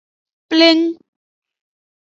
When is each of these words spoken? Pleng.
Pleng. 0.49 0.83